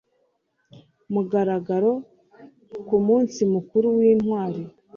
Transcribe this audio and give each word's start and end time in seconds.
mugaragaro 1.13 1.91
ku 2.87 2.95
munsi 3.07 3.39
mukuru 3.53 3.87
w 3.97 3.99
intwari 4.11 4.61